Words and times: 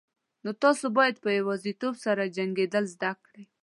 نو 0.43 0.51
تاسو 0.63 0.85
باید 0.97 1.15
په 1.23 1.29
یوازیتوب 1.39 1.93
سره 2.05 2.33
جنگیدل 2.35 2.85
زده 2.93 3.11
کړئ. 3.25 3.43